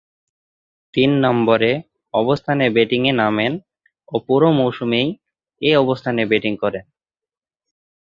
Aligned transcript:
তিন 0.93 1.11
নম্বরে 1.25 1.71
অবস্থানে 2.13 2.65
ব্যাটিংয়ে 2.69 3.13
নামেন 3.13 3.53
ও 4.11 4.15
পুরো 4.27 4.49
মৌসুমেই 4.51 5.07
এ 5.61 5.71
অবস্থানে 5.77 6.21
ব্যাটিং 6.25 6.53
করেন। 6.57 6.85